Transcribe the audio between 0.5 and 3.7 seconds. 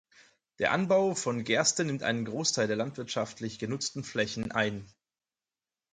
Der Anbau von Gerste nimmt einen Großteil der landwirtschaftlich